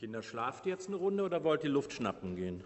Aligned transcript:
Kinder, 0.00 0.22
schlaft 0.22 0.64
ihr 0.64 0.72
jetzt 0.72 0.88
eine 0.88 0.96
Runde 0.96 1.22
oder 1.24 1.44
wollt 1.44 1.62
ihr 1.62 1.68
Luft 1.68 1.92
schnappen 1.92 2.34
gehen? 2.34 2.64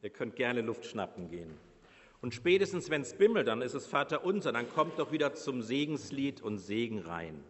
Ihr 0.00 0.10
könnt 0.10 0.36
gerne 0.36 0.60
Luft 0.60 0.86
schnappen 0.86 1.28
gehen. 1.28 1.50
Und 2.22 2.34
spätestens, 2.34 2.88
wenn 2.88 3.02
es 3.02 3.14
bimmelt, 3.14 3.48
dann 3.48 3.60
ist 3.60 3.74
es 3.74 3.88
Vater 3.88 4.24
unser, 4.24 4.52
dann 4.52 4.70
kommt 4.70 4.96
doch 5.00 5.10
wieder 5.10 5.34
zum 5.34 5.60
Segenslied 5.60 6.40
und 6.40 6.58
Segen 6.58 7.00
rein. 7.00 7.42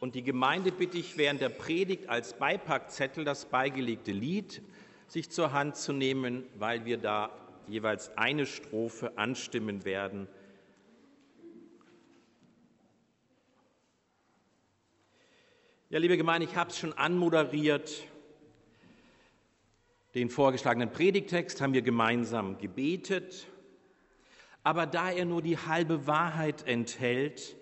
Und 0.00 0.16
die 0.16 0.24
Gemeinde 0.24 0.72
bitte 0.72 0.98
ich 0.98 1.16
während 1.16 1.40
der 1.40 1.48
Predigt 1.48 2.08
als 2.08 2.34
Beipackzettel 2.34 3.24
das 3.24 3.44
beigelegte 3.44 4.10
Lied 4.10 4.62
sich 5.06 5.30
zur 5.30 5.52
Hand 5.52 5.76
zu 5.76 5.92
nehmen, 5.92 6.42
weil 6.56 6.84
wir 6.86 6.98
da 6.98 7.30
jeweils 7.68 8.18
eine 8.18 8.46
Strophe 8.46 9.16
anstimmen 9.16 9.84
werden. 9.84 10.26
Ja, 15.92 15.98
liebe 15.98 16.16
Gemeinde, 16.16 16.46
ich 16.46 16.56
habe 16.56 16.70
es 16.70 16.78
schon 16.78 16.94
anmoderiert. 16.94 18.04
Den 20.14 20.30
vorgeschlagenen 20.30 20.90
Predigtext 20.90 21.60
haben 21.60 21.74
wir 21.74 21.82
gemeinsam 21.82 22.56
gebetet. 22.56 23.46
Aber 24.62 24.86
da 24.86 25.10
er 25.10 25.26
nur 25.26 25.42
die 25.42 25.58
halbe 25.58 26.06
Wahrheit 26.06 26.66
enthält, 26.66 27.56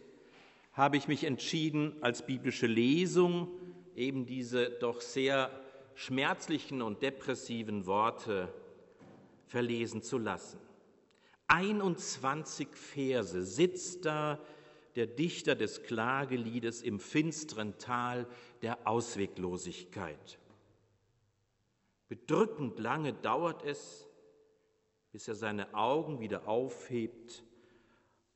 habe 0.75 0.97
ich 0.97 1.09
mich 1.09 1.25
entschieden, 1.25 1.97
als 2.03 2.25
biblische 2.25 2.69
Lesung 2.69 3.48
eben 3.97 4.27
diese 4.27 4.70
doch 4.70 5.01
sehr 5.01 5.51
schmerzlichen 5.97 6.83
und 6.83 7.03
depressiven 7.03 7.84
Worte 7.84 8.55
verlesen 9.48 10.05
zu 10.05 10.19
lassen. 10.19 10.61
21 11.48 12.69
Verse 12.77 13.42
sitzt 13.42 14.05
da 14.05 14.39
der 14.96 15.06
Dichter 15.06 15.54
des 15.54 15.83
Klageliedes 15.83 16.83
im 16.83 17.00
finsteren 17.00 17.78
Tal 17.78 18.27
der 18.62 18.86
Ausweglosigkeit. 18.86 20.38
Bedrückend 22.08 22.78
lange 22.78 23.12
dauert 23.12 23.64
es, 23.64 24.06
bis 25.12 25.28
er 25.28 25.34
seine 25.34 25.74
Augen 25.74 26.20
wieder 26.20 26.48
aufhebt, 26.48 27.44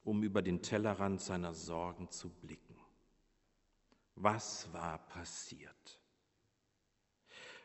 um 0.05 0.23
über 0.23 0.43
den 0.43 0.63
Tellerrand 0.63 1.21
seiner 1.21 1.55
Sorgen 1.55 2.11
zu 2.11 2.29
blicken. 2.29 2.77
Was 4.15 4.73
war 4.73 4.99
passiert? 5.09 6.01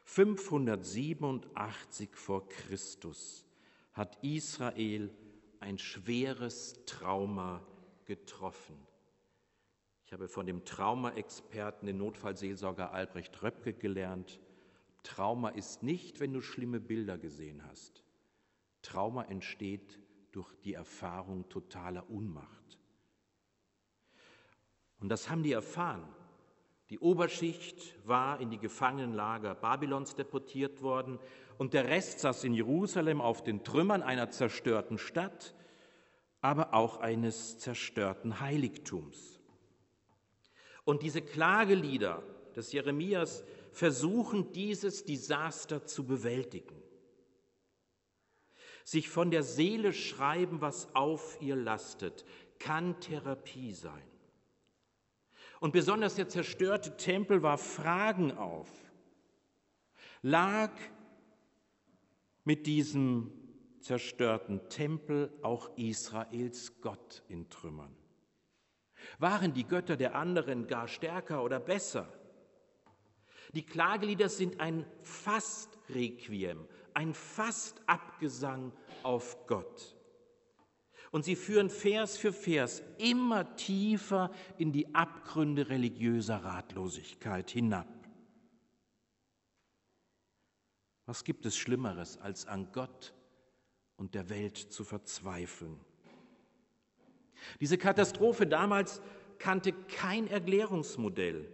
587 0.05 2.15
vor 2.15 2.49
Christus 2.49 3.45
hat 3.93 4.17
Israel 4.23 5.13
ein 5.59 5.77
schweres 5.77 6.83
Trauma 6.87 7.63
getroffen. 8.09 8.75
Ich 10.03 10.13
habe 10.13 10.27
von 10.27 10.47
dem 10.47 10.65
Traumaexperten, 10.65 11.85
den 11.85 11.99
Notfallseelsorger 11.99 12.91
Albrecht 12.91 13.43
Röpke 13.43 13.71
gelernt, 13.71 14.39
Trauma 15.03 15.49
ist 15.49 15.83
nicht, 15.83 16.19
wenn 16.19 16.33
du 16.33 16.41
schlimme 16.41 16.79
Bilder 16.79 17.19
gesehen 17.19 17.63
hast. 17.69 18.03
Trauma 18.81 19.25
entsteht 19.25 19.99
durch 20.31 20.51
die 20.61 20.73
Erfahrung 20.73 21.47
totaler 21.49 22.09
Unmacht. 22.09 22.79
Und 24.99 25.09
das 25.09 25.29
haben 25.29 25.43
die 25.43 25.51
erfahren. 25.51 26.09
Die 26.89 26.97
Oberschicht 26.97 27.95
war 28.07 28.41
in 28.41 28.49
die 28.49 28.57
Gefangenenlager 28.57 29.53
Babylons 29.53 30.15
deportiert 30.15 30.81
worden 30.81 31.19
und 31.59 31.75
der 31.75 31.85
Rest 31.85 32.21
saß 32.21 32.43
in 32.43 32.55
Jerusalem 32.55 33.21
auf 33.21 33.43
den 33.43 33.63
Trümmern 33.63 34.01
einer 34.01 34.31
zerstörten 34.31 34.97
Stadt 34.97 35.53
aber 36.41 36.73
auch 36.73 36.97
eines 36.97 37.59
zerstörten 37.59 38.39
Heiligtums. 38.39 39.39
Und 40.85 41.03
diese 41.03 41.21
Klagelieder 41.21 42.23
des 42.55 42.71
Jeremias 42.71 43.43
versuchen 43.71 44.51
dieses 44.53 45.05
Desaster 45.05 45.85
zu 45.85 46.05
bewältigen. 46.05 46.81
Sich 48.83 49.09
von 49.09 49.29
der 49.29 49.43
Seele 49.43 49.93
schreiben, 49.93 50.61
was 50.61 50.95
auf 50.95 51.37
ihr 51.41 51.55
lastet, 51.55 52.25
kann 52.57 52.99
Therapie 52.99 53.71
sein. 53.71 54.03
Und 55.59 55.73
besonders 55.73 56.15
der 56.15 56.29
zerstörte 56.29 56.97
Tempel 56.97 57.43
war 57.43 57.57
Fragen 57.57 58.31
auf. 58.31 58.69
Lag 60.21 60.71
mit 62.45 62.65
diesem 62.65 63.31
zerstörten 63.79 64.69
Tempel 64.69 65.31
auch 65.41 65.75
Israels 65.77 66.81
Gott 66.81 67.23
in 67.27 67.49
Trümmern? 67.49 67.95
Waren 69.17 69.53
die 69.53 69.65
Götter 69.65 69.97
der 69.97 70.15
anderen 70.15 70.67
gar 70.67 70.87
stärker 70.87 71.43
oder 71.43 71.59
besser? 71.59 72.11
Die 73.53 73.65
Klagelieder 73.65 74.29
sind 74.29 74.59
ein 74.59 74.85
Fastrequiem, 75.01 76.67
ein 76.93 77.13
Fastabgesang 77.13 78.71
auf 79.03 79.47
Gott. 79.47 79.95
Und 81.11 81.25
sie 81.25 81.35
führen 81.35 81.71
Vers 81.71 82.17
für 82.17 82.31
Vers 82.31 82.83
immer 82.99 83.55
tiefer 83.55 84.31
in 84.57 84.71
die 84.71 84.93
Abgründe 84.93 85.69
religiöser 85.69 86.43
Ratlosigkeit 86.43 87.49
hinab. 87.49 87.87
Was 91.07 91.23
gibt 91.23 91.47
es 91.47 91.57
Schlimmeres, 91.57 92.19
als 92.19 92.45
an 92.45 92.71
Gott 92.71 93.15
und 93.99 94.15
der 94.15 94.29
Welt 94.29 94.57
zu 94.57 94.83
verzweifeln. 94.83 95.79
Diese 97.59 97.77
Katastrophe 97.77 98.47
damals 98.47 99.01
kannte 99.37 99.73
kein 99.73 100.27
Erklärungsmodell. 100.27 101.47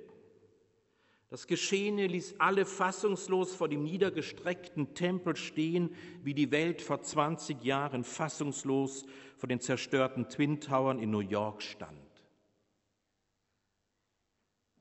Das 1.29 1.47
Geschehene 1.47 2.07
ließ 2.07 2.35
alle 2.38 2.66
fassungslos 2.66 3.53
vor 3.53 3.67
dem 3.67 3.84
niedergestreckten 3.84 4.94
Tempel 4.94 5.35
stehen, 5.35 5.94
wie 6.23 6.34
die 6.34 6.51
Welt 6.51 6.81
vor 6.81 7.01
20 7.01 7.63
Jahren 7.63 8.03
fassungslos 8.03 9.05
vor 9.38 9.50
den 9.50 9.59
zerstörten 9.59 10.29
Twin 10.29 10.61
Towern 10.61 11.00
in 11.00 11.09
New 11.09 11.19
York 11.19 11.61
stand. 11.61 12.00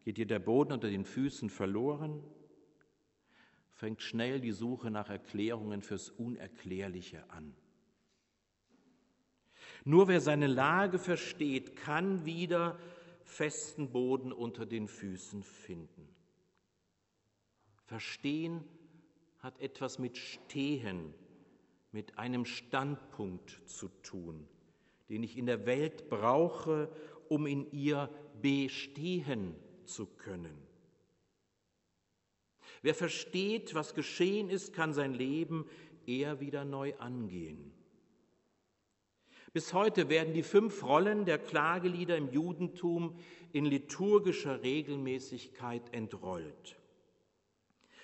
Geht 0.05 0.19
dir 0.19 0.27
der 0.27 0.39
Boden 0.39 0.73
unter 0.73 0.91
den 0.91 1.07
Füßen 1.07 1.49
verloren? 1.49 2.23
Fängt 3.75 4.03
schnell 4.03 4.41
die 4.41 4.53
Suche 4.53 4.91
nach 4.91 5.11
Erklärungen 5.11 5.83
fürs 5.83 6.09
Unerklärliche 6.09 7.29
an. 7.31 7.55
Nur 9.85 10.09
wer 10.09 10.21
seine 10.21 10.47
Lage 10.47 10.99
versteht, 10.99 11.77
kann 11.77 12.25
wieder 12.25 12.79
festen 13.25 13.91
Boden 13.91 14.33
unter 14.33 14.65
den 14.65 14.89
Füßen 14.89 15.43
finden. 15.43 16.09
Verstehen 17.85 18.65
hat 19.41 19.61
etwas 19.61 19.99
mit 19.99 20.17
Stehen, 20.17 21.13
mit 21.93 22.19
einem 22.19 22.47
Standpunkt 22.47 23.61
zu 23.67 23.89
tun, 24.03 24.49
den 25.09 25.23
ich 25.23 25.37
in 25.37 25.47
der 25.47 25.67
Welt 25.67 26.09
brauche, 26.09 26.91
um 27.29 27.47
in 27.47 27.71
ihr 27.73 28.09
bestehen 28.41 29.55
zu 29.85 30.07
können. 30.07 30.57
Wer 32.85 32.95
versteht, 32.95 33.75
was 33.75 33.95
geschehen 33.95 34.51
ist, 34.51 34.75
kann 34.75 34.93
sein 34.93 35.15
Leben 35.15 35.65
eher 36.07 36.41
wieder 36.41 36.67
neu 36.67 36.95
angehen. 36.99 37.73
Bis 39.55 39.73
heute 39.73 40.11
werden 40.11 40.35
die 40.35 40.43
fünf 40.43 40.85
Rollen 40.85 41.25
der 41.25 41.39
Klagelieder 41.39 42.15
im 42.19 42.31
Judentum 42.31 43.17
in 43.55 43.65
liturgischer 43.65 44.63
Regelmäßigkeit 44.63 45.95
entrollt. 45.95 46.77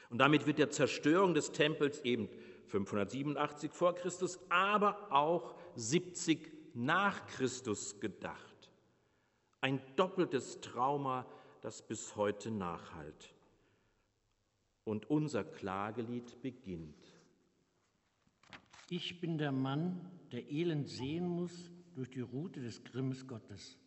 Und 0.09 0.17
damit 0.17 0.47
wird 0.47 0.57
der 0.57 0.71
Zerstörung 0.71 1.35
des 1.35 1.53
Tempels 1.53 2.01
eben 2.01 2.31
587 2.69 3.73
vor 3.73 3.95
Christus, 3.95 4.41
aber 4.49 5.13
auch 5.13 5.57
70 5.77 6.51
nach 6.73 7.27
Christus 7.27 8.01
gedacht. 8.01 8.71
Ein 9.61 9.79
doppeltes 9.97 10.63
Trauma, 10.63 11.27
das 11.61 11.83
bis 11.83 12.17
heute 12.17 12.51
nachhalt. 12.51 13.35
Und 14.85 15.09
unser 15.11 15.45
Klagelied 15.45 16.41
beginnt. 16.43 16.97
Ich 18.89 19.21
bin 19.21 19.39
der 19.39 19.53
Mann, 19.53 20.11
der 20.33 20.51
Elend 20.51 20.89
sehen 20.89 21.29
muss 21.29 21.71
durch 21.95 22.11
die 22.11 22.21
Route 22.21 22.61
des 22.61 22.83
Grimmes 22.83 23.27
Gottes. 23.27 23.79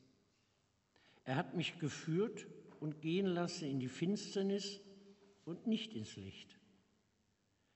Er 1.25 1.35
hat 1.35 1.55
mich 1.55 1.79
geführt 1.79 2.47
und 2.79 3.01
gehen 3.01 3.25
lassen 3.25 3.65
in 3.65 3.79
die 3.79 3.87
Finsternis 3.87 4.81
und 5.45 5.67
nicht 5.67 5.93
ins 5.93 6.15
Licht. 6.15 6.57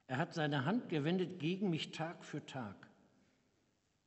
Er 0.08 0.18
hat 0.18 0.34
seine 0.34 0.66
Hand 0.66 0.90
gewendet 0.90 1.40
gegen 1.40 1.70
mich 1.70 1.92
Tag 1.92 2.24
für 2.24 2.46
Tag. 2.46 2.90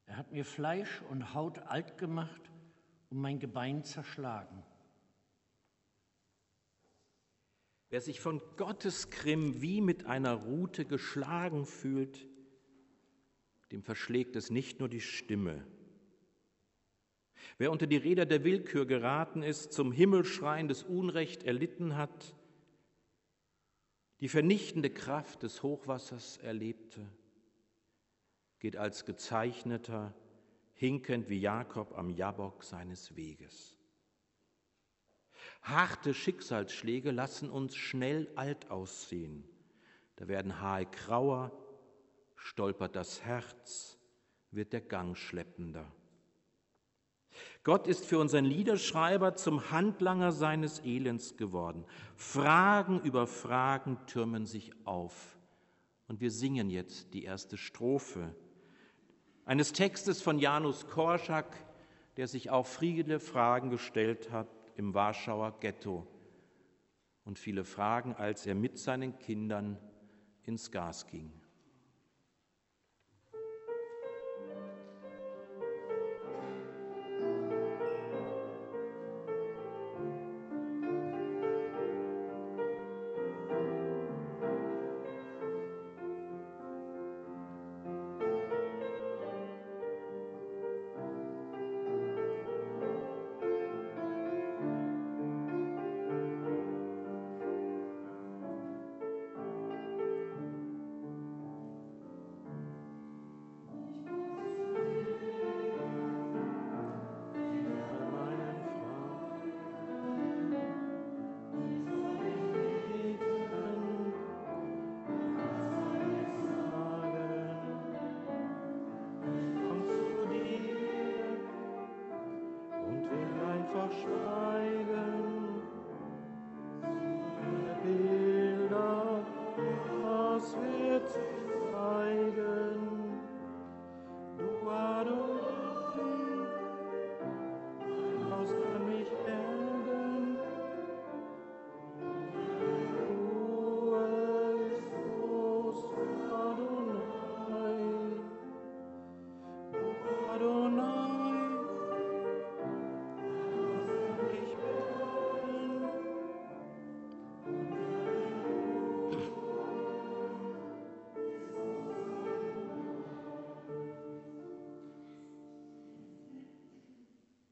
Er 0.07 0.17
hat 0.17 0.33
mir 0.33 0.45
Fleisch 0.45 1.03
und 1.11 1.35
Haut 1.35 1.59
alt 1.59 1.99
gemacht 1.99 2.51
und 3.11 3.19
mein 3.19 3.39
Gebein 3.39 3.85
zerschlagen. 3.85 4.62
Wer 7.90 8.00
sich 8.00 8.20
von 8.20 8.40
Gottes 8.56 9.10
Grimm 9.10 9.60
wie 9.60 9.81
mit 9.81 10.06
einer 10.06 10.34
Rute 10.34 10.84
geschlagen 10.84 11.66
fühlt, 11.66 12.28
dem 13.72 13.82
verschlägt 13.82 14.37
es 14.37 14.50
nicht 14.50 14.78
nur 14.78 14.88
die 14.88 15.00
Stimme. 15.00 15.66
Wer 17.58 17.72
unter 17.72 17.88
die 17.88 17.96
Räder 17.96 18.26
der 18.26 18.44
Willkür 18.44 18.87
geraten 18.87 19.42
ist, 19.42 19.72
zum 19.72 19.90
Himmelschreien 19.92 20.69
des 20.69 20.84
Unrecht 20.84 21.42
erlitten 21.42 21.96
hat, 21.96 22.37
die 24.20 24.28
vernichtende 24.28 24.90
Kraft 24.90 25.42
des 25.42 25.62
Hochwassers 25.62 26.37
erlebte, 26.38 27.10
geht 28.60 28.76
als 28.76 29.04
gezeichneter, 29.04 30.14
hinkend 30.75 31.28
wie 31.28 31.40
Jakob 31.40 31.96
am 31.96 32.10
Jabok 32.10 32.62
seines 32.62 33.16
Weges. 33.16 33.80
Harte 35.62 36.14
Schicksalsschläge 36.14 37.10
lassen 37.10 37.50
uns 37.50 37.76
schnell 37.76 38.31
alt 38.34 38.70
aussehen. 38.70 39.44
Da 40.16 40.28
werden 40.28 40.60
Haare 40.60 40.87
grauer, 40.87 41.52
stolpert 42.37 42.96
das 42.96 43.22
Herz, 43.22 43.98
wird 44.50 44.72
der 44.72 44.81
Gang 44.81 45.16
schleppender. 45.16 45.90
Gott 47.62 47.87
ist 47.87 48.04
für 48.04 48.19
unseren 48.19 48.44
Liederschreiber 48.44 49.34
zum 49.34 49.70
Handlanger 49.70 50.32
seines 50.32 50.81
Elends 50.81 51.37
geworden. 51.37 51.84
Fragen 52.16 53.00
über 53.00 53.26
Fragen 53.26 53.98
türmen 54.06 54.46
sich 54.46 54.72
auf. 54.87 55.38
Und 56.08 56.20
wir 56.20 56.31
singen 56.31 56.70
jetzt 56.70 57.14
die 57.14 57.25
erste 57.25 57.56
Strophe 57.56 58.34
eines 59.44 59.72
Textes 59.72 60.22
von 60.22 60.38
Janus 60.38 60.87
Korczak, 60.87 61.56
der 62.16 62.28
sich 62.28 62.50
auch 62.50 62.66
viele 62.66 63.20
Fragen 63.20 63.70
gestellt 63.70 64.31
hat 64.31 64.48
im 64.76 64.94
Warschauer 64.94 65.58
Ghetto 65.61 66.06
und 67.25 67.38
viele 67.38 67.64
Fragen, 67.64 68.14
als 68.14 68.46
er 68.46 68.55
mit 68.55 68.78
seinen 68.78 69.19
Kindern 69.19 69.78
ins 70.43 70.70
Gas 70.70 71.06
ging. 71.06 71.39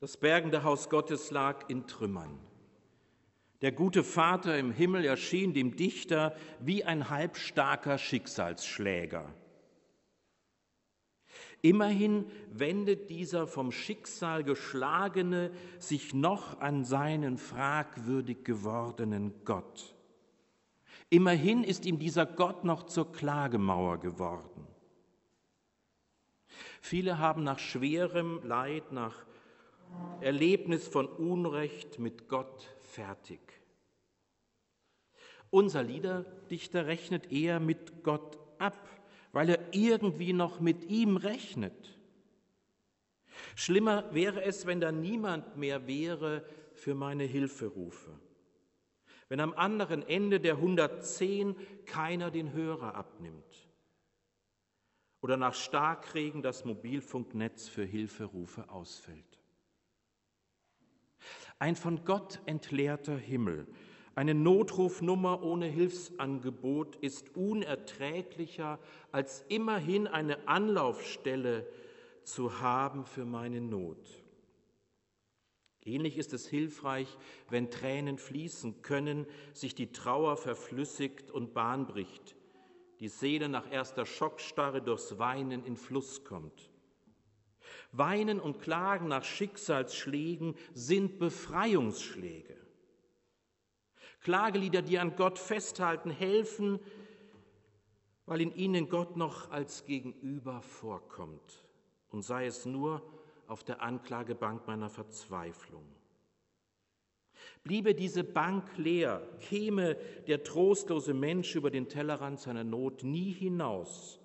Das 0.00 0.16
bergende 0.16 0.62
Haus 0.62 0.90
Gottes 0.90 1.32
lag 1.32 1.68
in 1.68 1.86
Trümmern. 1.86 2.38
Der 3.62 3.72
gute 3.72 4.04
Vater 4.04 4.56
im 4.56 4.70
Himmel 4.70 5.04
erschien 5.04 5.52
dem 5.52 5.74
Dichter 5.74 6.36
wie 6.60 6.84
ein 6.84 7.10
halbstarker 7.10 7.98
Schicksalsschläger. 7.98 9.34
Immerhin 11.60 12.26
wendet 12.52 13.10
dieser 13.10 13.48
vom 13.48 13.72
Schicksal 13.72 14.44
geschlagene 14.44 15.50
sich 15.80 16.14
noch 16.14 16.60
an 16.60 16.84
seinen 16.84 17.36
fragwürdig 17.36 18.44
gewordenen 18.44 19.34
Gott. 19.44 19.96
Immerhin 21.10 21.64
ist 21.64 21.84
ihm 21.84 21.98
dieser 21.98 22.26
Gott 22.26 22.62
noch 22.62 22.84
zur 22.84 23.10
Klagemauer 23.10 23.98
geworden. 23.98 24.68
Viele 26.80 27.18
haben 27.18 27.42
nach 27.42 27.58
schwerem 27.58 28.40
Leid, 28.44 28.92
nach 28.92 29.26
Erlebnis 30.20 30.88
von 30.88 31.06
Unrecht 31.06 31.98
mit 31.98 32.28
Gott 32.28 32.68
fertig. 32.80 33.40
Unser 35.50 35.82
Liederdichter 35.82 36.86
rechnet 36.86 37.32
eher 37.32 37.60
mit 37.60 38.02
Gott 38.02 38.38
ab, 38.58 38.88
weil 39.32 39.48
er 39.48 39.72
irgendwie 39.72 40.32
noch 40.32 40.60
mit 40.60 40.84
ihm 40.84 41.16
rechnet. 41.16 41.98
Schlimmer 43.54 44.12
wäre 44.12 44.42
es, 44.42 44.66
wenn 44.66 44.80
da 44.80 44.92
niemand 44.92 45.56
mehr 45.56 45.86
wäre 45.86 46.44
für 46.72 46.94
meine 46.94 47.24
Hilferufe. 47.24 48.10
Wenn 49.28 49.40
am 49.40 49.52
anderen 49.52 50.02
Ende 50.06 50.40
der 50.40 50.54
110 50.54 51.56
keiner 51.86 52.30
den 52.30 52.52
Hörer 52.52 52.94
abnimmt. 52.94 53.68
Oder 55.20 55.36
nach 55.36 55.54
Starkregen 55.54 56.42
das 56.42 56.64
Mobilfunknetz 56.64 57.68
für 57.68 57.84
Hilferufe 57.84 58.68
ausfällt. 58.70 59.37
Ein 61.58 61.76
von 61.76 62.04
Gott 62.04 62.40
entleerter 62.46 63.16
Himmel, 63.16 63.66
eine 64.18 64.34
Notrufnummer 64.34 65.44
ohne 65.44 65.66
Hilfsangebot 65.66 66.96
ist 66.96 67.36
unerträglicher, 67.36 68.80
als 69.12 69.44
immerhin 69.48 70.08
eine 70.08 70.48
Anlaufstelle 70.48 71.64
zu 72.24 72.60
haben 72.60 73.06
für 73.06 73.24
meine 73.24 73.60
Not. 73.60 74.24
Ähnlich 75.84 76.18
ist 76.18 76.32
es 76.32 76.48
hilfreich, 76.48 77.16
wenn 77.48 77.70
Tränen 77.70 78.18
fließen 78.18 78.82
können, 78.82 79.24
sich 79.52 79.76
die 79.76 79.92
Trauer 79.92 80.36
verflüssigt 80.36 81.30
und 81.30 81.54
Bahn 81.54 81.86
bricht, 81.86 82.34
die 82.98 83.06
Seele 83.06 83.48
nach 83.48 83.70
erster 83.70 84.04
Schockstarre 84.04 84.82
durchs 84.82 85.20
Weinen 85.20 85.64
in 85.64 85.76
Fluss 85.76 86.24
kommt. 86.24 86.72
Weinen 87.92 88.40
und 88.40 88.60
Klagen 88.60 89.08
nach 89.08 89.24
Schicksalsschlägen 89.24 90.54
sind 90.74 91.18
Befreiungsschläge. 91.18 92.56
Klagelieder, 94.20 94.82
die 94.82 94.98
an 94.98 95.16
Gott 95.16 95.38
festhalten, 95.38 96.10
helfen, 96.10 96.80
weil 98.26 98.40
in 98.40 98.54
ihnen 98.54 98.88
Gott 98.88 99.16
noch 99.16 99.50
als 99.50 99.86
Gegenüber 99.86 100.60
vorkommt 100.60 101.64
und 102.10 102.22
sei 102.22 102.46
es 102.46 102.66
nur 102.66 103.02
auf 103.46 103.64
der 103.64 103.80
Anklagebank 103.82 104.66
meiner 104.66 104.90
Verzweiflung. 104.90 105.84
Bliebe 107.64 107.94
diese 107.94 108.24
Bank 108.24 108.76
leer, 108.76 109.26
käme 109.40 109.96
der 110.26 110.42
trostlose 110.42 111.14
Mensch 111.14 111.54
über 111.54 111.70
den 111.70 111.88
Tellerrand 111.88 112.40
seiner 112.40 112.64
Not 112.64 113.04
nie 113.04 113.32
hinaus, 113.32 114.20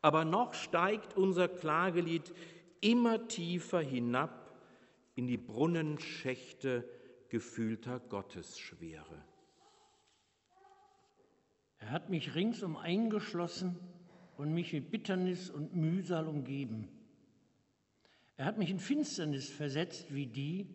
aber 0.00 0.24
noch 0.24 0.54
steigt 0.54 1.16
unser 1.16 1.48
Klagelied 1.48 2.32
immer 2.80 3.26
tiefer 3.28 3.80
hinab 3.80 4.56
in 5.14 5.26
die 5.26 5.36
Brunnenschächte 5.36 6.88
gefühlter 7.28 7.98
Gottesschwere. 8.00 9.24
Er 11.80 11.90
hat 11.90 12.08
mich 12.08 12.34
ringsum 12.34 12.76
eingeschlossen 12.76 13.76
und 14.36 14.52
mich 14.54 14.72
mit 14.72 14.90
Bitternis 14.90 15.50
und 15.50 15.74
Mühsal 15.74 16.26
umgeben. 16.26 16.88
Er 18.36 18.44
hat 18.44 18.58
mich 18.58 18.70
in 18.70 18.78
Finsternis 18.78 19.50
versetzt 19.50 20.14
wie 20.14 20.26
die, 20.26 20.68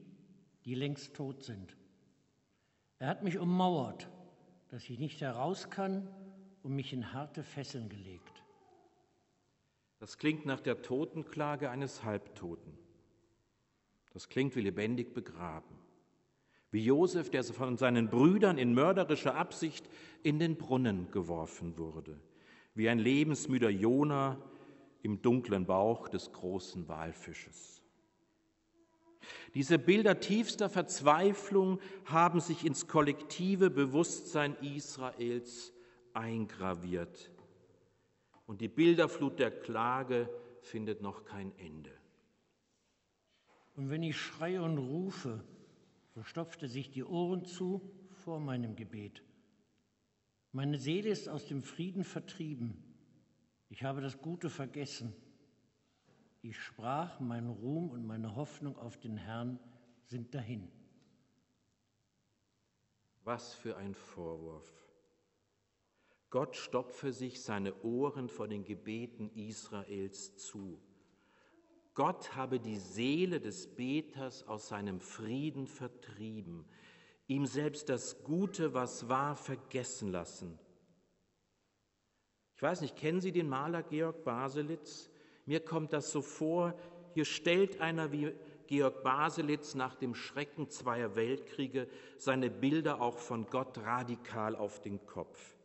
die 0.66 0.76
längst 0.76 1.14
tot 1.16 1.44
sind. 1.44 1.78
Er 3.00 3.08
hat 3.08 3.24
mich 3.24 3.38
ummauert, 3.38 4.10
dass 4.70 4.90
ich 4.90 5.00
nicht 5.00 5.22
heraus 5.22 5.70
kann 5.70 6.08
und 6.62 6.76
mich 6.76 6.94
in 6.94 7.14
harte 7.14 7.44
Fesseln 7.44 7.90
gelegt. 7.90 8.33
Das 10.04 10.18
klingt 10.18 10.46
nach 10.46 10.60
der 10.60 10.82
Totenklage 10.82 11.70
eines 11.70 12.04
Halbtoten. 12.04 12.78
Das 14.12 14.28
klingt 14.28 14.54
wie 14.58 14.60
lebendig 14.60 15.14
begraben. 15.14 15.78
Wie 16.72 16.84
Josef, 16.84 17.30
der 17.30 17.42
von 17.46 17.78
seinen 17.78 18.10
Brüdern 18.10 18.58
in 18.58 18.74
mörderischer 18.74 19.36
Absicht 19.36 19.88
in 20.22 20.40
den 20.40 20.58
Brunnen 20.58 21.10
geworfen 21.12 21.78
wurde. 21.78 22.20
Wie 22.76 22.90
ein 22.90 23.00
lebensmüder 23.00 23.70
Jona 23.70 24.38
im 25.04 25.22
dunklen 25.22 25.66
Bauch 25.66 26.10
des 26.10 26.34
großen 26.34 26.90
Walfisches. 26.90 27.82
Diese 29.56 29.80
Bilder 29.80 30.20
tiefster 30.20 30.68
Verzweiflung 30.68 31.80
haben 32.04 32.42
sich 32.42 32.66
ins 32.66 32.90
kollektive 32.90 33.70
Bewusstsein 33.70 34.58
Israels 34.58 35.72
eingraviert. 36.14 37.32
Und 38.54 38.62
die 38.62 38.68
Bilderflut 38.68 39.40
der 39.40 39.50
Klage 39.50 40.30
findet 40.62 41.02
noch 41.02 41.26
kein 41.26 41.58
Ende. 41.58 41.90
Und 43.76 43.90
wenn 43.90 44.04
ich 44.04 44.16
schreie 44.16 44.62
und 44.62 44.78
rufe, 44.78 45.44
so 46.14 46.22
stopfte 46.22 46.68
sich 46.68 46.92
die 46.92 47.04
Ohren 47.04 47.46
zu 47.46 47.82
vor 48.12 48.40
meinem 48.40 48.76
Gebet. 48.76 49.24
Meine 50.52 50.78
Seele 50.78 51.10
ist 51.10 51.30
aus 51.30 51.48
dem 51.48 51.64
Frieden 51.64 52.04
vertrieben. 52.04 52.78
Ich 53.70 53.84
habe 53.84 54.02
das 54.02 54.22
Gute 54.22 54.52
vergessen. 54.52 55.16
Ich 56.44 56.60
sprach, 56.60 57.20
mein 57.20 57.50
Ruhm 57.50 57.90
und 57.90 58.06
meine 58.06 58.36
Hoffnung 58.36 58.78
auf 58.78 59.00
den 59.00 59.18
Herrn 59.18 59.60
sind 60.06 60.36
dahin. 60.36 60.72
Was 63.24 63.56
für 63.56 63.78
ein 63.78 63.96
Vorwurf. 63.96 64.83
Gott 66.34 66.56
stopfe 66.56 67.14
sich 67.14 67.44
seine 67.44 67.76
Ohren 67.84 68.28
vor 68.28 68.48
den 68.48 68.64
Gebeten 68.64 69.30
Israels 69.36 70.36
zu. 70.36 70.82
Gott 71.94 72.36
habe 72.36 72.60
die 72.60 72.78
Seele 72.78 73.40
des 73.40 73.68
Beters 73.76 74.48
aus 74.48 74.68
seinem 74.68 75.00
Frieden 75.00 75.68
vertrieben, 75.68 76.66
ihm 77.28 77.46
selbst 77.46 77.88
das 77.88 78.24
Gute, 78.24 78.74
was 78.74 79.08
war, 79.10 79.36
vergessen 79.36 80.12
lassen. 80.12 80.58
Ich 82.56 82.64
weiß 82.64 82.82
nicht, 82.82 82.96
kennen 82.96 83.22
Sie 83.22 83.32
den 83.32 83.48
Maler 83.48 83.84
Georg 83.84 84.24
Baselitz? 84.24 85.12
Mir 85.46 85.60
kommt 85.60 85.94
das 85.94 86.12
so 86.12 86.24
vor, 86.24 86.74
hier 87.14 87.26
stellt 87.26 87.80
einer 87.80 88.12
wie 88.12 88.34
Georg 88.66 89.04
Baselitz 89.04 89.76
nach 89.76 89.94
dem 89.94 90.16
Schrecken 90.16 90.68
zweier 90.68 91.16
Weltkriege 91.16 91.88
seine 92.18 92.50
Bilder 92.50 93.02
auch 93.02 93.20
von 93.20 93.46
Gott 93.52 93.78
radikal 93.78 94.56
auf 94.56 94.82
den 94.82 95.06
Kopf. 95.06 95.60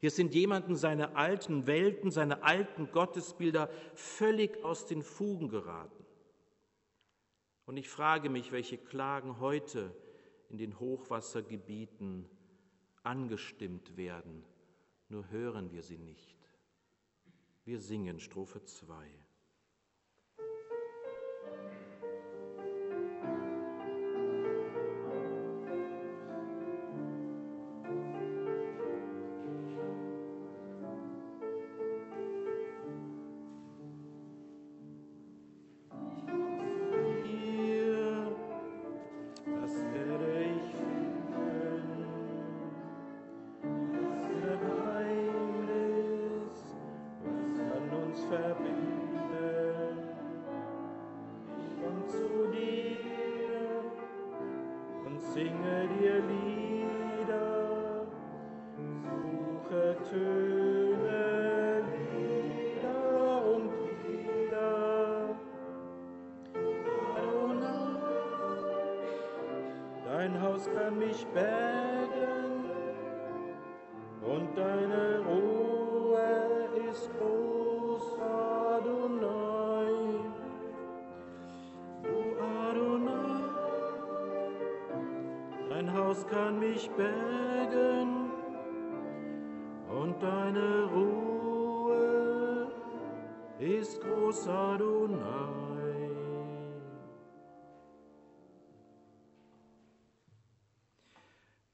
Hier 0.00 0.10
sind 0.10 0.34
jemanden 0.34 0.76
seine 0.76 1.16
alten 1.16 1.66
Welten, 1.66 2.10
seine 2.10 2.42
alten 2.42 2.90
Gottesbilder 2.90 3.70
völlig 3.94 4.62
aus 4.64 4.86
den 4.86 5.02
Fugen 5.02 5.48
geraten. 5.48 6.04
Und 7.66 7.76
ich 7.76 7.88
frage 7.88 8.28
mich, 8.28 8.52
welche 8.52 8.76
Klagen 8.76 9.40
heute 9.40 9.94
in 10.50 10.58
den 10.58 10.78
Hochwassergebieten 10.78 12.28
angestimmt 13.02 13.96
werden, 13.96 14.44
nur 15.08 15.30
hören 15.30 15.72
wir 15.72 15.82
sie 15.82 15.98
nicht. 15.98 16.36
Wir 17.64 17.78
singen 17.78 18.20
Strophe 18.20 18.62
2. 18.62 19.08
Dein 70.24 70.40
Haus 70.40 70.70
kann 70.74 70.98
mich 70.98 71.26
bergen. 71.34 72.53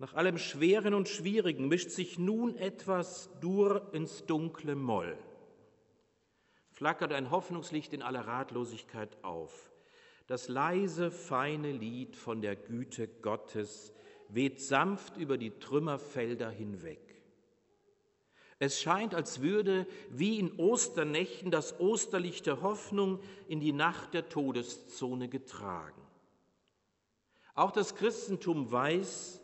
Nach 0.01 0.15
allem 0.15 0.39
Schweren 0.39 0.95
und 0.95 1.11
Schwierigen 1.11 1.69
mischt 1.69 1.91
sich 1.91 2.19
nun 2.19 2.57
etwas 2.57 3.29
Dur 3.43 3.91
ins 3.93 4.25
dunkle 4.25 4.75
Moll. 4.75 5.15
Flackert 6.71 7.13
ein 7.13 7.31
Hoffnungslicht 7.31 7.93
in 7.93 8.01
aller 8.01 8.27
Ratlosigkeit 8.27 9.23
auf. 9.23 9.71
Das 10.27 10.49
leise, 10.49 11.11
feine 11.11 11.73
Lied 11.73 12.17
von 12.17 12.41
der 12.41 12.57
Güte 12.57 13.09
Gottes 13.09 13.93
weht 14.31 14.63
sanft 14.63 15.19
über 15.19 15.37
die 15.37 15.51
Trümmerfelder 15.51 16.49
hinweg. 16.49 17.21
Es 18.59 18.81
scheint, 18.81 19.15
als 19.15 19.43
würde 19.43 19.87
wie 20.09 20.39
in 20.39 20.59
Osternächten 20.59 21.51
das 21.51 21.79
Osterlicht 21.79 22.47
der 22.47 22.63
Hoffnung 22.63 23.21
in 23.49 23.61
die 23.61 23.73
Nacht 23.73 24.15
der 24.15 24.31
Todeszone 24.31 25.29
getragen. 25.29 26.01
Auch 27.55 27.71
das 27.71 27.97
Christentum 27.97 28.73
weiß, 28.73 29.40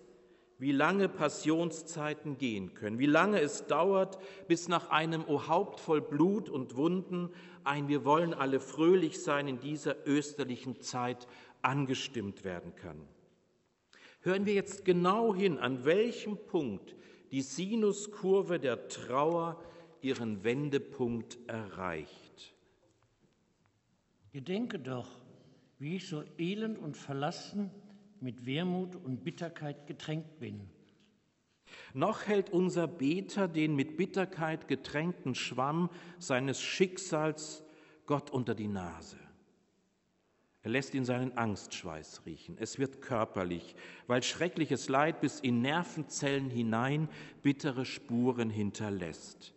wie 0.59 0.73
lange 0.73 1.09
Passionszeiten 1.09 2.39
gehen 2.39 2.75
können, 2.75 2.99
wie 2.99 3.07
lange 3.07 3.41
es 3.41 3.67
dauert, 3.67 4.19
bis 4.49 4.69
nach 4.69 4.91
einem 4.91 5.25
O 5.29 5.49
Haupt 5.49 5.81
voll 5.81 6.01
Blut 6.01 6.49
und 6.49 6.77
Wunden 6.77 7.31
ein 7.65 7.89
Wir 7.89 8.05
wollen 8.05 8.33
alle 8.33 8.61
fröhlich 8.61 9.23
sein 9.23 9.49
in 9.49 9.61
dieser 9.61 10.07
österlichen 10.07 10.81
Zeit 10.81 11.27
angestimmt 11.63 12.45
werden 12.45 12.75
kann. 12.75 13.01
Hören 14.21 14.47
wir 14.47 14.55
jetzt 14.55 14.85
genau 14.85 15.35
hin, 15.35 15.59
an 15.59 15.85
welchem 15.85 16.39
Punkt 16.47 16.97
die 17.33 17.43
Sinuskurve 17.43 18.59
der 18.59 18.89
Trauer 18.89 19.61
ihren 20.01 20.43
Wendepunkt 20.45 21.39
erreicht. 21.49 22.55
Gedenke 24.33 24.79
doch, 24.79 25.09
wie 25.79 25.97
ich 25.97 26.09
so 26.09 26.23
elend 26.39 26.79
und 26.79 26.97
verlassen 26.97 27.71
mit 28.21 28.47
Wermut 28.47 28.97
und 28.97 29.25
Bitterkeit 29.25 29.87
getränkt 29.87 30.39
bin. 30.39 30.61
Noch 31.95 32.27
hält 32.27 32.51
unser 32.51 32.87
Beter 32.87 33.49
den 33.49 33.75
mit 33.75 33.97
Bitterkeit 33.97 34.69
getränkten 34.69 35.35
Schwamm 35.35 35.91
seines 36.19 36.61
Schicksals 36.61 37.65
Gott 38.07 38.31
unter 38.31 38.55
die 38.55 38.69
Nase. 38.69 39.19
Er 40.63 40.71
lässt 40.71 40.95
ihn 40.95 41.05
seinen 41.05 41.37
Angstschweiß 41.39 42.23
riechen. 42.27 42.57
Es 42.59 42.79
wird 42.81 43.01
körperlich, 43.01 43.77
weil 44.09 44.23
schreckliches 44.23 44.89
Leid 44.89 45.21
bis 45.21 45.39
in 45.39 45.63
Nervenzellen 45.63 46.51
hinein 46.51 47.09
bittere 47.43 47.85
Spuren 47.85 48.51
hinterlässt. 48.51 49.55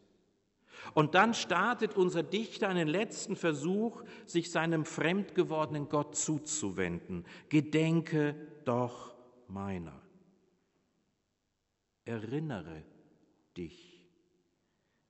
Und 0.94 1.16
dann 1.16 1.34
startet 1.34 1.96
unser 1.96 2.24
Dichter 2.24 2.70
einen 2.70 2.88
letzten 2.88 3.36
Versuch, 3.36 4.04
sich 4.26 4.52
seinem 4.52 4.86
fremd 4.86 5.36
gewordenen 5.36 5.90
Gott 5.90 6.16
zuzuwenden. 6.16 7.26
Gedenke 7.50 8.36
doch 8.66 9.14
meiner. 9.48 10.02
Erinnere 12.06 12.84
dich, 13.56 14.02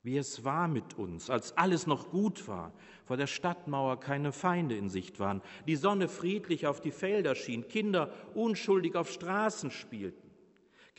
wie 0.02 0.18
es 0.18 0.44
war 0.44 0.68
mit 0.68 0.98
uns, 0.98 1.30
als 1.30 1.58
alles 1.58 1.88
noch 1.88 2.10
gut 2.10 2.48
war, 2.48 2.74
vor 3.06 3.18
der 3.18 3.28
Stadtmauer 3.28 4.00
keine 4.00 4.32
Feinde 4.32 4.76
in 4.76 4.90
Sicht 4.90 5.20
waren, 5.20 5.42
die 5.68 5.76
Sonne 5.76 6.08
friedlich 6.08 6.68
auf 6.68 6.82
die 6.82 6.92
Felder 6.92 7.36
schien, 7.36 7.68
Kinder 7.68 8.14
unschuldig 8.34 8.96
auf 8.96 9.12
Straßen 9.12 9.72
spielten. 9.72 10.29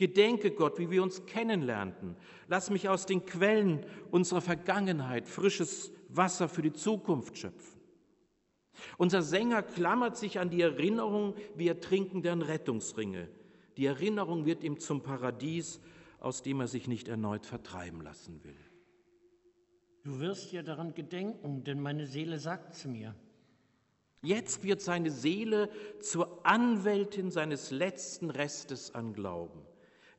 Gedenke 0.01 0.49
Gott, 0.49 0.79
wie 0.79 0.89
wir 0.89 1.03
uns 1.03 1.27
kennenlernten. 1.27 2.15
Lass 2.47 2.71
mich 2.71 2.89
aus 2.89 3.05
den 3.05 3.23
Quellen 3.23 3.85
unserer 4.09 4.41
Vergangenheit 4.41 5.27
frisches 5.27 5.91
Wasser 6.09 6.49
für 6.49 6.63
die 6.63 6.73
Zukunft 6.73 7.37
schöpfen. 7.37 7.79
Unser 8.97 9.21
Sänger 9.21 9.61
klammert 9.61 10.17
sich 10.17 10.39
an 10.39 10.49
die 10.49 10.61
Erinnerung 10.61 11.35
wie 11.55 11.67
ertrinkend 11.67 12.25
an 12.25 12.41
Rettungsringe. 12.41 13.29
Die 13.77 13.85
Erinnerung 13.85 14.47
wird 14.47 14.63
ihm 14.63 14.79
zum 14.79 15.03
Paradies, 15.03 15.79
aus 16.19 16.41
dem 16.41 16.61
er 16.61 16.67
sich 16.67 16.87
nicht 16.87 17.07
erneut 17.07 17.45
vertreiben 17.45 18.01
lassen 18.01 18.43
will. 18.43 18.57
Du 20.01 20.19
wirst 20.19 20.51
ja 20.51 20.63
daran 20.63 20.95
gedenken, 20.95 21.63
denn 21.63 21.79
meine 21.79 22.07
Seele 22.07 22.39
sagt's 22.39 22.85
mir. 22.85 23.13
Jetzt 24.23 24.63
wird 24.63 24.81
seine 24.81 25.11
Seele 25.11 25.69
zur 25.99 26.43
Anwältin 26.43 27.29
seines 27.29 27.69
letzten 27.69 28.31
Restes 28.31 28.95
an 28.95 29.13
Glauben. 29.13 29.61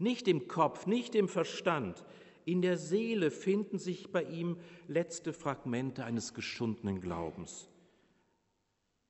Nicht 0.02 0.26
im 0.26 0.48
Kopf, 0.48 0.86
nicht 0.86 1.14
im 1.14 1.28
Verstand. 1.28 2.04
In 2.44 2.60
der 2.60 2.76
Seele 2.76 3.30
finden 3.30 3.78
sich 3.78 4.10
bei 4.10 4.24
ihm 4.24 4.56
letzte 4.88 5.32
Fragmente 5.32 6.04
eines 6.04 6.34
geschundenen 6.34 7.00
Glaubens. 7.00 7.68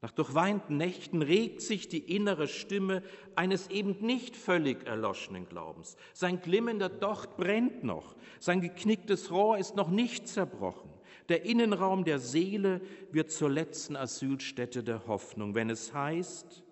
Nach 0.02 0.10
durchweinten 0.10 0.76
Nächten 0.76 1.22
regt 1.22 1.62
sich 1.62 1.88
die 1.88 2.14
innere 2.14 2.46
Stimme 2.46 3.02
eines 3.36 3.70
eben 3.70 4.04
nicht 4.04 4.36
völlig 4.36 4.86
erloschenen 4.86 5.48
Glaubens. 5.48 5.96
Sein 6.12 6.42
glimmender 6.42 6.90
Docht 6.90 7.38
brennt 7.38 7.84
noch, 7.84 8.14
sein 8.38 8.60
geknicktes 8.60 9.30
Rohr 9.30 9.56
ist 9.56 9.76
noch 9.76 9.88
nicht 9.88 10.28
zerbrochen. 10.28 10.90
Der 11.30 11.46
Innenraum 11.46 12.04
der 12.04 12.18
Seele 12.18 12.82
wird 13.12 13.30
zur 13.30 13.48
letzten 13.48 13.96
Asylstätte 13.96 14.84
der 14.84 15.06
Hoffnung, 15.06 15.54
wenn 15.54 15.70
es 15.70 15.94
heißt, 15.94 16.62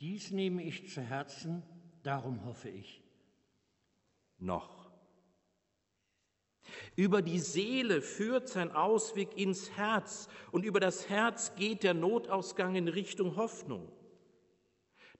dies 0.00 0.32
nehme 0.32 0.64
ich 0.64 0.88
zu 0.92 1.00
Herzen, 1.00 1.62
darum 2.02 2.44
hoffe 2.44 2.70
ich. 2.70 2.97
Noch. 4.38 4.90
Über 6.96 7.22
die 7.22 7.38
Seele 7.38 8.02
führt 8.02 8.48
sein 8.48 8.72
Ausweg 8.72 9.36
ins 9.36 9.70
Herz 9.76 10.28
und 10.50 10.64
über 10.64 10.80
das 10.80 11.08
Herz 11.08 11.54
geht 11.54 11.82
der 11.82 11.94
Notausgang 11.94 12.74
in 12.74 12.88
Richtung 12.88 13.36
Hoffnung. 13.36 13.90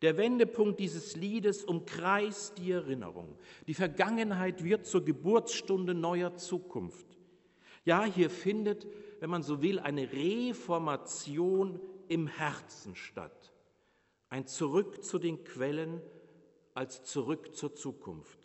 Der 0.03 0.17
Wendepunkt 0.17 0.79
dieses 0.79 1.17
Liedes 1.17 1.65
umkreist 1.65 2.59
die 2.59 2.71
Erinnerung. 2.71 3.37
Die 3.67 3.75
Vergangenheit 3.75 4.63
wird 4.63 4.87
zur 4.87 5.05
Geburtsstunde 5.05 5.95
neuer 5.95 6.37
Zukunft. 6.37 7.07
Ja, 7.85 8.05
hier 8.05 8.31
findet, 8.31 8.87
wenn 9.21 9.31
man 9.31 9.43
so 9.43 9.61
will, 9.63 9.81
eine 9.81 10.13
Reformation 10.13 11.81
im 12.09 12.29
Herzen 12.29 12.95
statt. 12.95 13.53
Ein 14.29 14.47
Zurück 14.47 15.03
zu 15.03 15.19
den 15.19 15.43
Quellen 15.43 16.01
als 16.75 17.03
Zurück 17.05 17.57
zur 17.57 17.75
Zukunft. 17.75 18.38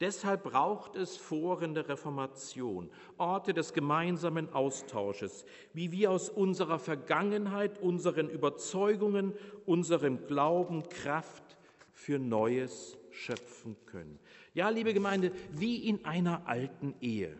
Deshalb 0.00 0.44
braucht 0.44 0.94
es 0.94 1.16
Foren 1.16 1.74
der 1.74 1.88
Reformation, 1.88 2.88
Orte 3.16 3.52
des 3.52 3.72
gemeinsamen 3.72 4.52
Austausches, 4.52 5.44
wie 5.72 5.90
wir 5.90 6.12
aus 6.12 6.28
unserer 6.28 6.78
Vergangenheit, 6.78 7.80
unseren 7.80 8.28
Überzeugungen, 8.28 9.32
unserem 9.66 10.26
Glauben 10.28 10.88
Kraft 10.88 11.58
für 11.92 12.20
Neues 12.20 12.96
schöpfen 13.10 13.76
können. 13.86 14.20
Ja, 14.54 14.68
liebe 14.68 14.94
Gemeinde, 14.94 15.32
wie 15.50 15.88
in 15.88 16.04
einer 16.04 16.46
alten 16.46 16.94
Ehe, 17.00 17.36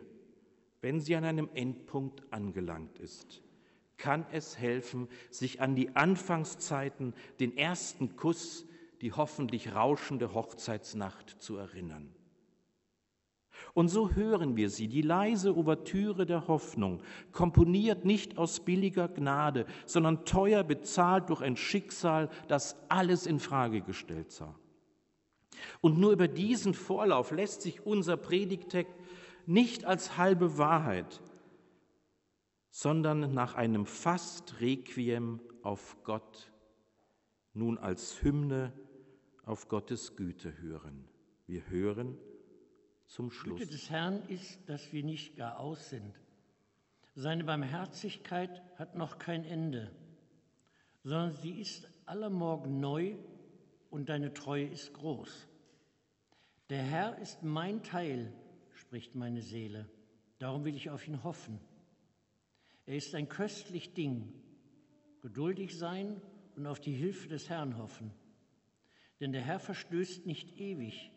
wenn 0.81 0.99
sie 0.99 1.15
an 1.15 1.23
einem 1.23 1.49
Endpunkt 1.53 2.23
angelangt 2.33 2.99
ist, 2.99 3.41
kann 3.97 4.25
es 4.33 4.57
helfen, 4.57 5.07
sich 5.29 5.61
an 5.61 5.75
die 5.75 5.95
Anfangszeiten, 5.95 7.13
den 7.39 7.55
ersten 7.57 8.17
Kuss, 8.17 8.65
die 9.01 9.13
hoffentlich 9.13 9.73
rauschende 9.75 10.33
Hochzeitsnacht 10.33 11.41
zu 11.41 11.55
erinnern. 11.55 12.13
Und 13.73 13.87
so 13.89 14.11
hören 14.11 14.55
wir 14.55 14.69
sie, 14.69 14.87
die 14.87 15.01
leise 15.01 15.55
Ouvertüre 15.55 16.25
der 16.25 16.47
Hoffnung, 16.47 17.01
komponiert 17.31 18.05
nicht 18.05 18.37
aus 18.37 18.59
billiger 18.59 19.07
Gnade, 19.07 19.65
sondern 19.85 20.25
teuer 20.25 20.63
bezahlt 20.63 21.29
durch 21.29 21.41
ein 21.41 21.57
Schicksal, 21.57 22.29
das 22.47 22.75
alles 22.89 23.25
in 23.25 23.39
Frage 23.39 23.81
gestellt 23.81 24.31
sah. 24.31 24.55
Und 25.81 25.97
nur 25.97 26.11
über 26.11 26.27
diesen 26.27 26.73
Vorlauf 26.73 27.31
lässt 27.31 27.61
sich 27.61 27.85
unser 27.85 28.17
Predigtext 28.17 28.93
nicht 29.45 29.85
als 29.85 30.17
halbe 30.17 30.57
Wahrheit, 30.57 31.21
sondern 32.69 33.33
nach 33.33 33.55
einem 33.55 33.85
fast 33.85 34.61
Requiem 34.61 35.39
auf 35.63 35.97
Gott, 36.03 36.51
nun 37.53 37.77
als 37.77 38.21
Hymne 38.21 38.73
auf 39.45 39.67
Gottes 39.67 40.15
Güte 40.15 40.59
hören. 40.61 41.07
Wir 41.47 41.67
hören 41.67 42.17
zum 43.09 43.31
Schluss. 43.31 43.59
Güte 43.59 43.71
des 43.71 43.89
Herrn 43.89 44.23
ist, 44.27 44.69
dass 44.69 44.93
wir 44.93 45.03
nicht 45.03 45.35
gar 45.35 45.59
aus 45.59 45.89
sind. 45.89 46.13
Seine 47.15 47.43
Barmherzigkeit 47.43 48.61
hat 48.77 48.95
noch 48.95 49.17
kein 49.17 49.43
Ende, 49.43 49.91
sondern 51.03 51.33
sie 51.33 51.59
ist 51.59 51.89
aller 52.05 52.29
Morgen 52.29 52.79
neu 52.79 53.15
und 53.89 54.09
deine 54.09 54.33
Treue 54.33 54.67
ist 54.67 54.93
groß. 54.93 55.47
Der 56.69 56.83
Herr 56.83 57.17
ist 57.17 57.43
mein 57.43 57.83
Teil, 57.83 58.31
spricht 58.73 59.15
meine 59.15 59.41
Seele, 59.41 59.89
darum 60.37 60.63
will 60.63 60.75
ich 60.75 60.91
auf 60.91 61.07
ihn 61.07 61.23
hoffen. 61.23 61.59
Er 62.85 62.95
ist 62.95 63.13
ein 63.15 63.27
köstlich 63.27 63.93
Ding, 63.93 64.31
geduldig 65.21 65.77
sein 65.77 66.21
und 66.55 66.67
auf 66.67 66.79
die 66.79 66.93
Hilfe 66.93 67.27
des 67.27 67.49
Herrn 67.49 67.77
hoffen. 67.77 68.11
Denn 69.19 69.31
der 69.31 69.41
Herr 69.41 69.59
verstößt 69.59 70.25
nicht 70.25 70.57
ewig, 70.59 71.11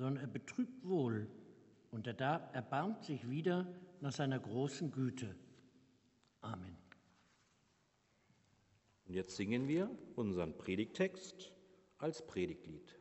sondern 0.00 0.24
er 0.24 0.28
betrübt 0.28 0.88
wohl 0.88 1.28
und 1.90 2.06
er 2.06 2.18
erbarmt 2.54 3.04
sich 3.04 3.28
wieder 3.28 3.66
nach 4.00 4.12
seiner 4.12 4.40
großen 4.40 4.90
Güte. 4.90 5.36
Amen. 6.40 6.78
Und 9.06 9.12
jetzt 9.12 9.36
singen 9.36 9.68
wir 9.68 9.90
unseren 10.16 10.56
Predigtext 10.56 11.52
als 11.98 12.26
Predigtlied. 12.26 12.96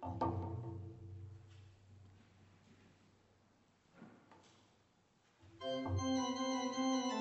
Musik 5.62 7.19